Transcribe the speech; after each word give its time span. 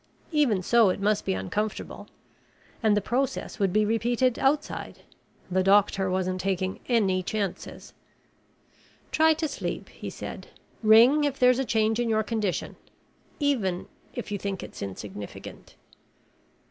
Even 0.31 0.63
so 0.63 0.89
it 0.89 0.99
must 0.99 1.25
be 1.25 1.35
uncomfortable 1.35 2.07
and 2.81 2.97
the 2.97 3.01
process 3.01 3.59
would 3.59 3.71
be 3.71 3.85
repeated 3.85 4.39
outside. 4.39 5.01
The 5.51 5.61
doctor 5.61 6.09
wasn't 6.09 6.41
taking 6.41 6.79
any 6.89 7.21
chances. 7.21 7.93
"Try 9.11 9.35
to 9.35 9.47
sleep," 9.47 9.89
he 9.89 10.09
said. 10.09 10.47
"Ring 10.81 11.23
if 11.23 11.37
there's 11.37 11.59
a 11.59 11.65
change 11.65 11.99
in 11.99 12.09
your 12.09 12.23
condition 12.23 12.77
even 13.39 13.87
if 14.15 14.31
you 14.31 14.39
think 14.39 14.63
it's 14.63 14.81
insignificant." 14.81 15.75